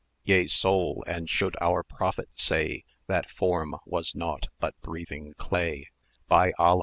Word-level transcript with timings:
Yea, 0.23 0.47
Soul, 0.47 1.03
and 1.05 1.29
should 1.29 1.55
our 1.61 1.83
prophet 1.83 2.29
say 2.35 2.85
480 3.05 3.05
That 3.05 3.29
form 3.29 3.75
was 3.85 4.15
nought 4.15 4.47
but 4.59 4.73
breathing 4.81 5.35
clay, 5.37 5.91
By 6.27 6.53
Alla! 6.57 6.79